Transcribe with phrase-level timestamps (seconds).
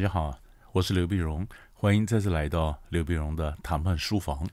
[0.00, 0.40] 大家好，
[0.72, 4.48] 我是刘碧荣，欢迎再次来到刘碧荣的谈判书房。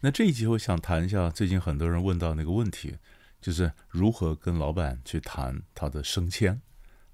[0.00, 2.96] 那这一集我想谈一下最近很多人问到那个问题，
[3.40, 6.60] 就是如何跟老板去谈他的升迁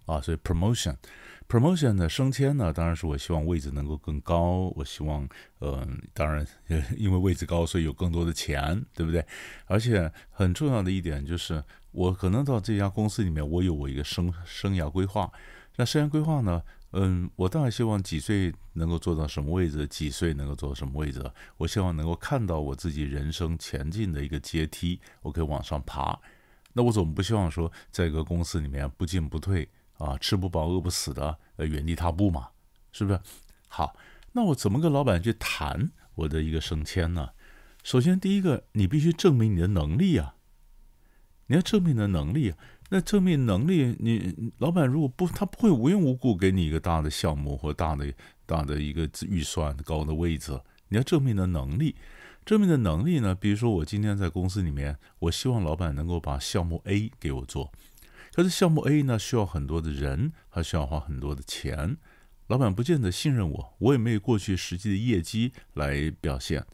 [0.06, 0.18] 啊。
[0.22, 5.28] 所以 promotion，promotion 的升迁呢，当然是我希望位置能够更高，我希望，
[5.60, 6.46] 嗯，当然
[6.96, 9.22] 因为位置高，所以有更多的钱，对不对？
[9.66, 15.30] 而且很重要的一点就是，我可能到这家公司里面，我有我一个生生涯规划。
[15.78, 16.62] 那生涯规划呢？
[16.98, 21.30] 嗯，我当然希望几岁能够做到什么位置，几岁能够做到什么位置。
[21.58, 26.18] 我希望能够看到我自己人生前进的一个阶梯，我可以往上爬。
[26.72, 32.48] 那我总不希望说在一个公司里面不进不退啊，吃不饱饿不死的，呃，原地踏步嘛，
[32.92, 33.20] 是不是？
[33.68, 33.94] 好，
[34.32, 37.28] 那我怎么跟老板去谈我的一个升迁呢？
[37.84, 40.36] 首先，第一个，你必须证明你的能力啊，
[41.48, 42.54] 你要证明你的能力。
[42.88, 48.12] 那证明能力，你老板如果不，他不会无缘无故给你一个大的项目或大的
[48.46, 50.60] 大的一个预算高的位置。
[50.88, 51.96] 你要证明的能力，
[52.44, 53.34] 证明的能力呢？
[53.34, 57.72] 比如说，我今天在公司里面，我希望老板能够把项目 A 给我做，
[58.32, 61.96] 可是项目 A 呢需要很多的人，还需要花很多的钱，
[62.46, 66.64] 老板不见得信任我，我也没有过去实际的业绩来表现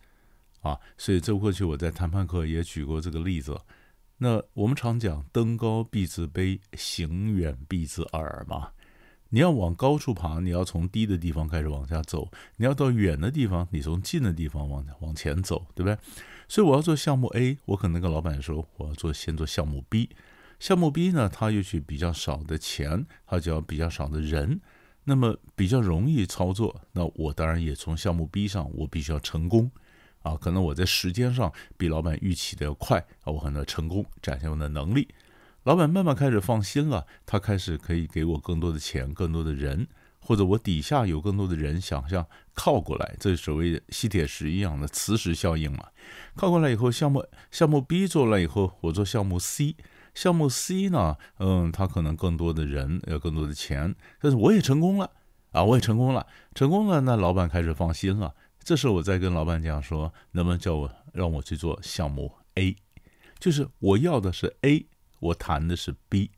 [0.61, 0.79] 啊。
[0.99, 3.59] 所以这过去我在谈判课也举过这个例子。
[4.23, 8.71] 那我们常讲“登高必自卑，行远必自耳”嘛。
[9.31, 15.99] 你要往高处爬，你要从低的地方开始往下走；你要到远的地方，你从近的地方往往前走，对不对？
[16.47, 20.09] 所以我要做项目 A，我可能跟老板说，我要做先做项目 B。
[20.61, 24.61] 项目 B 呢，它又去比较少的钱，它就要比较少的人，
[25.03, 26.81] 那么比较容易操作。
[26.93, 29.73] 那我当然也从项目 B 上，我必须要成功。
[30.23, 35.09] 啊，可能我在时间上比老板预期的要快啊，我可能成功展现我的能力，
[35.65, 39.87] 老板慢慢开始放心了，他开始可以给我更多的钱、更多的人，
[40.21, 45.87] 或者我底下有更多的人想象靠过来，这所谓的吸铁石一样的磁石效应嘛。
[46.35, 49.77] 靠过来以后，项目项目 B 做了以后，我做项目 C，
[50.15, 55.11] 项目 C 呢，嗯，他可能更多的人要更多的钱，但是我也成功了
[55.53, 58.35] 啊，我也成功了，成功了，那老板开始放心了。
[58.65, 62.77] 这时候我在跟老板讲说，能不能叫我让我去做项目 A，
[63.39, 64.87] 就是我要的是 A，
[65.19, 66.31] 我谈的是 B，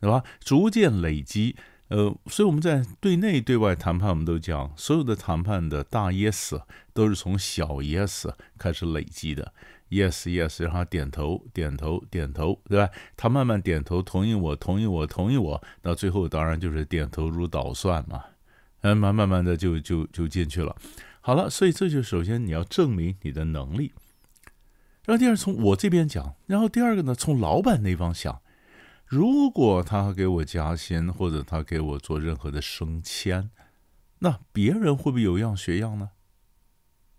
[0.00, 0.22] 对吧？
[0.40, 1.56] 逐渐累积，
[1.88, 6.60] 呃，所以我们在对内对外谈判，我们都讲，所有的谈判的大 yes
[6.92, 9.52] 都是从小 yes 开始累积的
[9.90, 12.90] ，yes yes 让他点头点头点头，对吧？
[13.16, 18.22] 他慢慢点头同意我同意我同意我，到最后当然就是点头如捣蒜嘛，
[18.82, 20.74] 嗯，慢慢慢的就就就进去了。
[21.26, 23.92] 好了，所以这就首先你要证明你的能力，
[25.04, 28.40] 然后第二从我这边讲，然后第二个呢从老板那方想，
[29.04, 33.50] 如果他给我加薪或者他给我做任何的升迁，
[34.20, 36.10] 那别人会不会有样学样呢？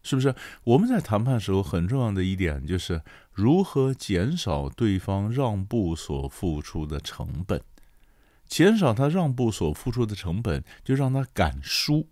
[0.04, 0.34] 是不是？
[0.64, 3.02] 我们在谈判时候很重要的一点就是
[3.34, 7.62] 如何减少对方让步所付出的成本，
[8.48, 12.08] 减少他让步所付出的成本，就让他敢输。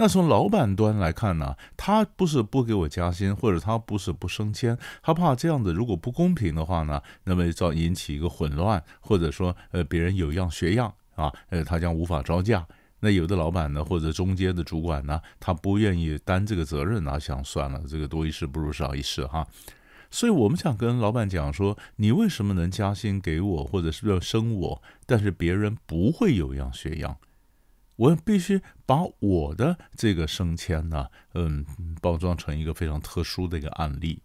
[0.00, 12.66] 那从老板端来看呢，他不是不给我加薪，或者他不是不升迁，他怕这样子如果不公平的话呢，那么造引起一个混乱，或者说呃别人有样学样啊，呃他将无法招架。
[13.00, 19.46] 那有的老板呢，或者中间的主管呢，他不愿意担这个责任啊，想算了，这个多一事不如少一事哈。
[20.10, 27.18] 所以我们想跟老板讲说，你为什么能加薪给我，或者是要升我，但是别人不会有样学样。
[28.00, 31.66] 我必须把我的这个升迁呢，嗯，
[32.00, 34.22] 包装成一个非常特殊的一个案例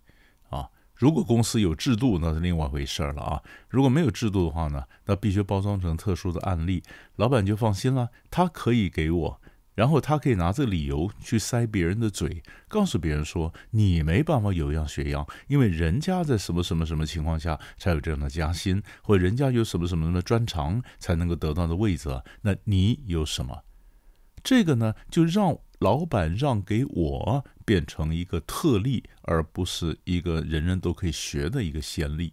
[0.49, 0.69] 啊。
[0.95, 3.43] 如果公司有制度，那是另外一回事了啊。
[3.67, 6.81] 如果没有制度的话呢，那必须包装成特殊的案例，
[7.17, 9.41] 老板就放心了，他可以给我，
[9.75, 22.09] 然后他可以拿这理由去塞别人的嘴，告诉别人说你没办法有样学样，因为人家在什么什么什么情况下才有这样的加薪，或人家有什么什么什么专长才能够得到的位置，
[22.41, 23.63] 那你有什么？
[24.43, 32.31] 这个呢，就让老板让给我变成一个特例，而不是一个人人都可以学的一个先例，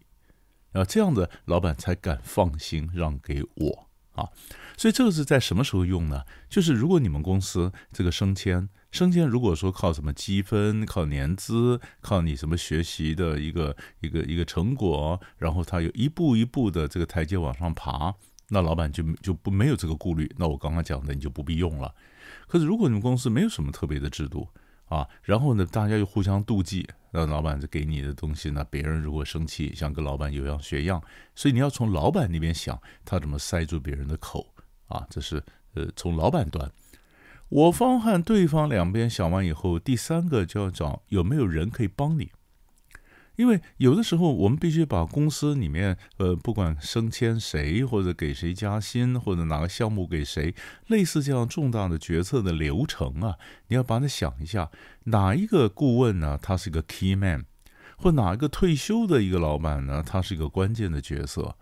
[0.72, 4.28] 啊，这样的老板才敢放心让给我啊。
[4.76, 6.22] 所以这个是在什么时候用呢？
[6.48, 18.14] 就是如果你们公司这个升迁，升迁如果说靠什么积分、靠年资、靠你什么学习的一个一个一个成果，然后他有一步一步的这个台阶往上爬。
[18.48, 21.94] 那老板就就不没有这个顾虑，那我刚刚讲的你就不必用了。
[22.46, 24.48] 可是如果你们公司没有什么特别的制度
[24.86, 31.00] 啊，然后呢大家又互相妒忌，让老板子给你的东西呢，别人如果生气，想跟老板有样学样，
[31.36, 34.52] 所以你要从老板那边想，他怎么塞住别人的口
[34.88, 35.06] 啊？
[35.08, 35.40] 这是
[35.74, 36.72] 呃从老板端。
[37.50, 42.32] 我方和对方两边想完以后，第三个就要找有没有人可以帮你。
[43.42, 50.54] 因为有的时候我们必须把公司里面，呃，不管升迁谁，或者给谁加薪，或者哪个项目给谁，
[50.86, 53.34] 类似这样重大的决策的流程啊，
[53.66, 54.70] 你要把它想一下，
[55.06, 56.38] 哪一个顾问呢？
[56.40, 57.44] 他是一个 key man，
[57.96, 60.04] 或哪一个退休的一个老板呢？
[60.06, 61.56] 他是一个关键的角色，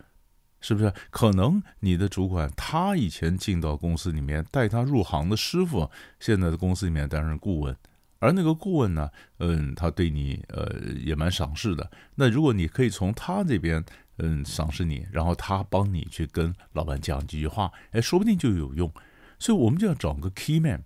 [0.61, 0.93] 是不是？
[1.09, 7.75] 可能你的主管他以前进到公司里面带他入行的师傅，现在的公司里面担任顾问。
[8.21, 10.73] 而那个顾问呢，嗯，他对你呃
[11.05, 11.91] 也蛮赏识的。
[12.15, 13.85] 那如果你可以从他这边
[14.19, 18.93] 嗯赏识你，然后他帮你去跟老板讲几句话，哎，说不定就有用。
[19.39, 20.85] 所以我们就要找个 key man。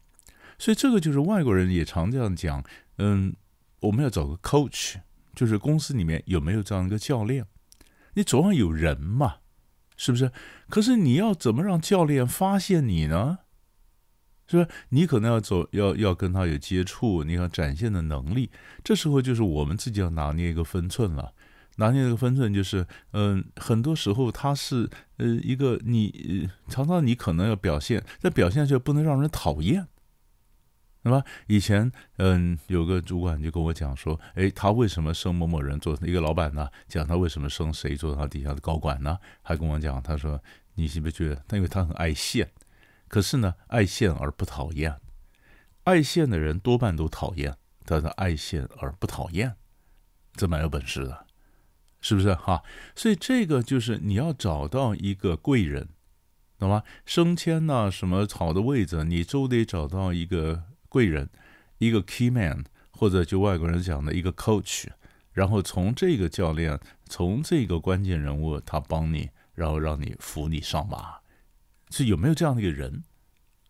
[0.59, 2.65] 所以这个就是外国人也常这样讲，
[2.99, 3.35] 嗯，
[3.81, 4.95] 我们要找个 coach，
[5.35, 7.45] 就是公司里面有没有这样一个教练？
[8.15, 9.39] 你总要有人嘛，
[9.97, 10.31] 是不是？
[10.69, 13.41] 可是你要怎么让教练发现你呢？
[14.47, 14.71] 是吧？
[14.91, 18.51] 你可能要走，要要跟他有接触，你要展现的能力。
[18.83, 21.33] 这时候就是我们自己要拿捏一个分寸了。
[21.77, 29.89] 拿捏一个分寸就是，嗯，很多时候他是呃一个你常常你可能要表现，在表现就不能让人讨厌，
[31.03, 36.69] 那么以前嗯有个主管就跟我讲说，哎，他为什么升某某人做一个老板呢？
[36.87, 39.19] 讲他为什么升谁做他底下的高管呢？
[39.43, 40.41] 还跟我讲，他说
[40.75, 42.49] 你是不是觉得因为他很爱现。
[43.15, 45.01] 可是呢，爱现而不讨厌，
[45.85, 49.55] 爱现的人多半都讨厌，但是爱现而不讨厌，
[50.35, 51.25] 这蛮有本事的，
[52.01, 52.65] 是不是哈？
[52.97, 55.91] 所以这个就是你要找到一个贵人，
[56.59, 56.83] 懂吗？
[57.07, 61.31] 升迁呐，什么好的位置，你都得找到一个贵人，
[61.79, 64.89] 一个 key man，或者就外国人讲的一个 coach，
[65.31, 71.23] 然后从这个教练，从这个关键人物，他帮你，然后让你扶你上马。
[71.95, 73.05] 是有没有这样的一个人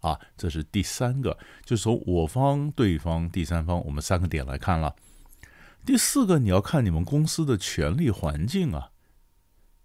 [0.00, 0.19] 啊？
[0.37, 4.94] 这是第三个，就是从我方、对方、第三方，我们三个点来看了。
[5.85, 8.91] 第四个，你要看你们公司的权力环境啊，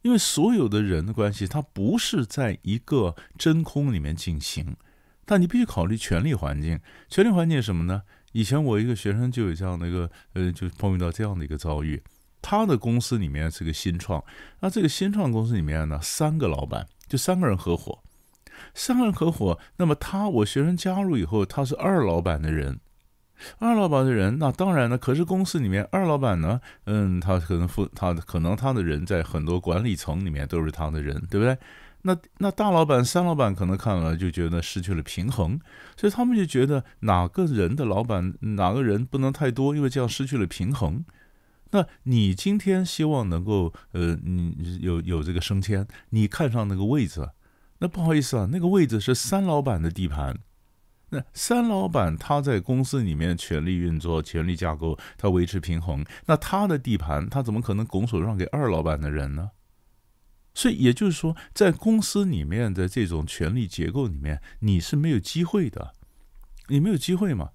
[0.01, 4.77] 因为所有的人的关系，它不是在一个真空里面进行，
[5.25, 6.79] 但你必须考虑权力环境。
[7.09, 8.03] 权力环境是什么呢？
[8.31, 12.01] 以前我一个学生就有这样的一个，呃，就碰遇到这样的一个遭遇。
[12.41, 14.23] 他的公司里面是个新创，
[14.61, 18.01] 那这个新创公司里面呢，三个老板，就三个人合伙。
[18.73, 22.79] 三人合伙，那么他我学生加入以后，他是二老板的人，
[23.59, 24.97] 二老板的人，那当然呢。
[24.97, 31.57] 可是公司里面二老板呢，嗯，他可能负他可能他的人在很多管理层里面都是他的人，对不对？
[32.01, 35.59] 那那大老板三老板可能看了就觉得失去了平衡，
[35.97, 41.03] 所以他们就觉得哪个人的老板哪个人不能太多，因为这样失去了平衡。
[41.71, 47.29] 那你今天希望能够呃，你有有这个升迁，你看上那个位置。
[47.79, 50.37] 那不好意思啊，那个位置是三老板的地盘。
[51.09, 56.05] 那三老板他在公司里面权力运作、权力架构，他维持平衡。
[56.27, 59.49] 那他的地盘，他怎么可能拱手让给二老板的人呢？
[60.53, 65.93] 所以也就是说，在公司里面的这种权力结构里面，你是没有机会的。
[66.67, 67.49] 你没有机会嘛？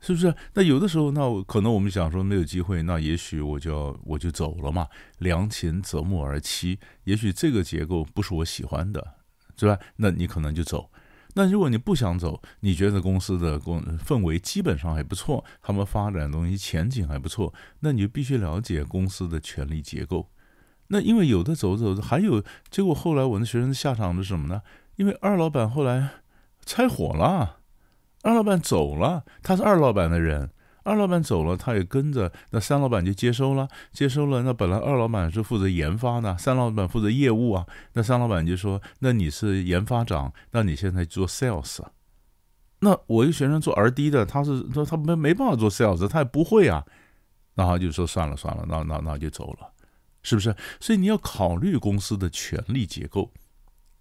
[0.00, 0.34] 是不是？
[0.54, 4.86] 那有的时候，那可能我们想说没有机会，那也许我就要我就走了嘛。
[5.18, 9.19] 良禽择木而栖，也许这个结构不是我喜欢的。
[9.60, 9.78] 是吧？
[9.96, 10.90] 那你可能就走。
[11.34, 20.28] 那如果你不想走，你觉得公司的公氛围基本上还不错，他们发展东西前景还不错，那你就必须了解公司的权力结构。
[20.88, 24.62] 那因为有的走走，还有结果后来我的学生下场是什么呢？
[24.96, 26.08] 因为二老板后来
[26.66, 27.58] 拆伙了，
[28.22, 30.50] 二老板走了，他是二老板的人。
[30.90, 34.42] 二老板走了，他也跟着，那三老板就接收了，接收了。
[34.42, 37.64] 那本来二老板是负责研发的，三老板负责业务啊。
[37.92, 41.78] 那三老板就说：“那你是研发长，那你现在做 sales。”
[42.82, 46.84] 那我一个学生做 R D 的，他是说他没没办法做 sales，他也不会啊。
[47.54, 49.70] 那他就说：“算了算了，那那那就走了，
[50.22, 53.30] 是不是？”所以你要考虑公司的权力结构，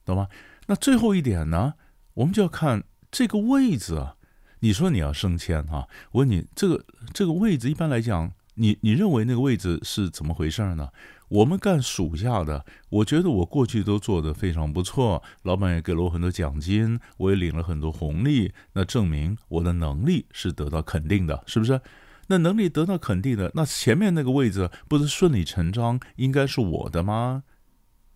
[0.03, 0.27] 懂吗？
[0.65, 1.75] 那最后一点呢，
[2.15, 4.15] 我们就要看这个位置啊。
[4.59, 5.87] 你说你要升迁哈？
[6.11, 10.89] 我问你，这个这个位置一般来讲，你你认为那个位置是怎么回事儿呢？
[11.29, 21.79] 我们干属下的，我觉得我过去都做得非常不错，老板也给了我很多奖金，我也领了很多红利，那证明我的能力是得到肯定的，是不是？
[22.27, 27.43] 那能力得到肯定的，那前面那个位置不是顺理成章应该是我的吗？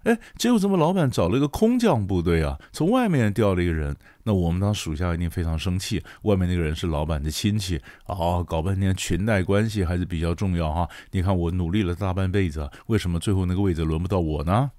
[0.04, 2.60] 哎，结果怎么老板找了一个空降部队啊？
[2.72, 6.04] 从外面调了一个人，那我们当属下一定非常生气。
[6.24, 10.90] 外面那个人是老板的亲戚啊，搞半天裙带关系还是比较重要哈。
[11.12, 14.72] 你看我努力了大半辈子，为什么最后那个位置轮不到我呢？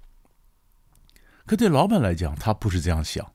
[1.47, 3.25] 可对老板来讲，他不是这样想，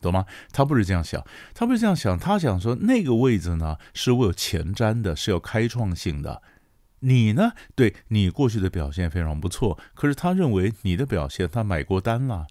[0.00, 0.26] 懂吗？
[0.52, 1.24] 他不是这样想，
[1.54, 6.42] 他不是这样想，他想说那个位置呢是我有前瞻的，是有开创性的。
[7.00, 7.52] 你呢？
[7.74, 12.46] 对你过去的表现非常不错，可是他认为你的表现，他买过单了，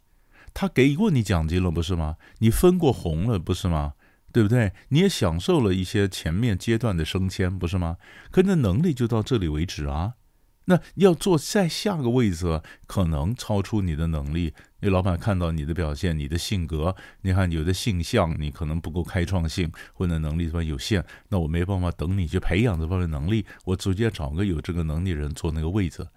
[0.54, 2.18] 他给过你奖金了，不是吗？
[2.40, 3.94] 你分过红了，不是吗？
[4.32, 4.74] 对不对？
[4.90, 7.98] 你也享受了一些前面阶段的升迁，不是吗？
[8.32, 10.16] 可你的能力就到这里为止啊。
[10.66, 14.54] 那要坐在下个位置，可能超出你的能力。
[14.82, 26.08] 因为老板看到你的表现、你的性格，你看有的性向，你可能不够开创性，或者能力方有限，那我没办法等你去培养这方面能力，我直接找个有这个能力人做那个位置。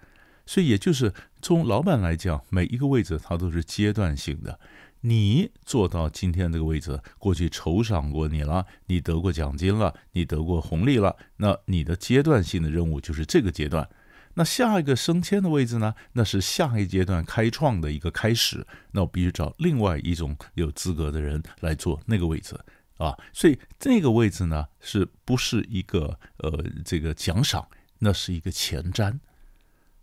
[0.45, 4.59] 所以也就是从老板来讲，每一个位置它都是阶段性的。
[5.01, 13.87] 你做到今天这个位置，过去酬赏过你了，你得过奖金了，你得过红利了，那你的阶段性的任务就是这个阶段。
[14.39, 15.93] 那下一个升迁的位置呢？
[16.13, 18.65] 那是下一阶段开创的一个开始。
[18.91, 22.57] 那我必须找另外一种有资格的人来做那个位置
[22.99, 23.13] 啊。
[23.33, 27.67] 所以这个位置呢，是不是一个呃这个奖赏？
[27.97, 29.19] 那是一个前瞻。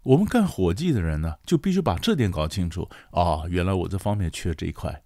[0.02, 3.44] 我们干伙计的人呢，就必须把这点搞清楚啊。
[3.48, 5.02] 原来我这方面缺这一块。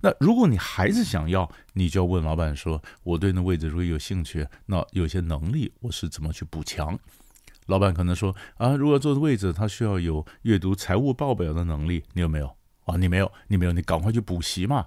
[0.00, 6.98] 那如果你还是想要，你就要问老板说：我对那位置如果有兴趣，那有些能力我是怎么去补强？
[7.66, 12.46] 老板可能说啊，如果坐的位置，他需要有阅读财务报表的能力，你有没有
[12.84, 12.96] 啊？
[12.96, 14.86] 你没有，你没有，你赶快去补习嘛，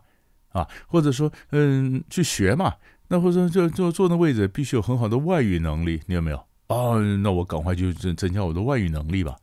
[0.50, 2.76] 啊，或者说嗯，去学嘛。
[3.08, 6.98] 那或者说就就坐那位置，必须有很好的外语能力，你有没有啊？
[7.22, 9.36] 那我赶快就增增加我的外语能力吧。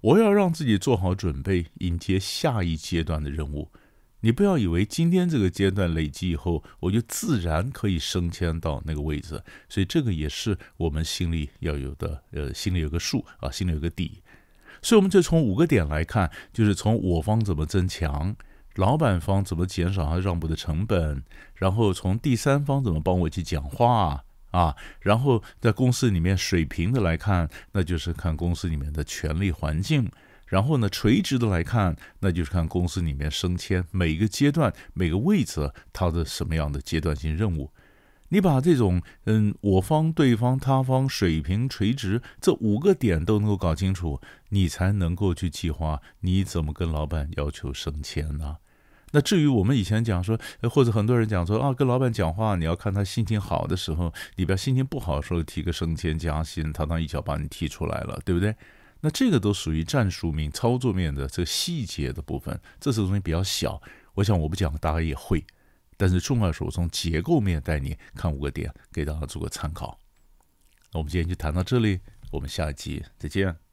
[0.00, 3.68] 我要让自己做好准备，迎接下一阶段的任务。
[4.20, 14.22] 你不要以为今天这个阶段累积以后，我就自然可以升迁到那个位置，所以这个也是我们心里要有的，呃，心里有个数啊，心里有个底。
[14.82, 18.34] 所以我们就从五个点来看，就是从我方怎么增强，
[18.74, 21.22] 老板方怎么减少他让步的成本，
[21.54, 30.10] 然后从第三方怎么帮我去讲话啊，然后在公司里面水平的来看，那就是看公司里面的权力环境。
[30.48, 37.70] 然后呢，垂直的来看，那就是看公司里面升迁每个阶段、每个位置它的什么样的阶段性任务。
[38.30, 48.58] 你把这种嗯，我方、对方、他方、水平、垂直这五个点都能够搞清楚，你才能够去计划你怎么跟老板要求升迁呢？
[49.12, 50.38] 那至于我们以前讲说，
[50.70, 58.54] 或者很多人讲说啊，跟老板讲话，你要看他心情好的时候，你不要心情不好的时候提个升迁加薪，他当一脚把你踢出来了，对不对？
[59.00, 63.80] 那这个都属于战术面、操作面的这个细节的部分，这些东西比较小。
[64.14, 65.44] 我想我不讲，大家也会。
[65.96, 69.98] 但是重要的是我从结构面带你看五个点，给大家做个参考。
[70.92, 72.00] 那我们今天就谈到这里，
[72.30, 73.67] 我们下一集再见。